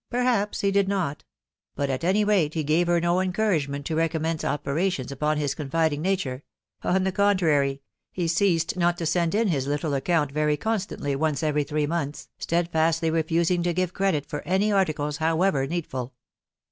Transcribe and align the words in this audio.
perhaps 0.09 0.61
he 0.61 0.71
did 0.71 0.87
not; 0.87 1.23
but 1.75 1.87
at 1.87 2.03
any 2.03 2.23
rate 2.23 2.55
he 2.55 2.63
gave 2.63 2.87
her 2.87 2.99
no 2.99 3.19
encouragement 3.19 3.85
to 3.85 3.95
recom 3.95 4.21
mence 4.21 4.43
operations 4.43 5.11
upon 5.11 5.37
his 5.37 5.53
confiding 5.53 6.01
nature; 6.01 6.41
on 6.83 7.03
the 7.03 7.11
contrary, 7.11 7.83
he 8.11 8.27
ceased 8.27 8.75
not 8.75 8.97
to 8.97 9.05
send 9.05 9.35
in 9.35 9.49
his 9.49 9.67
little 9.67 9.93
account 9.93 10.31
very 10.31 10.57
constantly 10.57 11.15
once 11.15 11.43
every 11.43 11.63
three 11.63 11.85
months, 11.85 12.29
stedfastly 12.39 13.11
refusing 13.11 13.61
to 13.61 13.73
give 13.75 13.93
credit 13.93 14.25
for 14.25 14.41
any 14.41 14.71
articles, 14.71 15.17
however 15.17 15.67
needful. 15.67 16.15